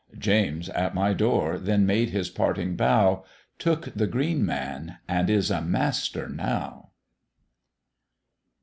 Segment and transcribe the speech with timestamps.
[0.17, 3.23] James at my door then made his parting bow,
[3.59, 6.89] Took the Green Man, and is a master now.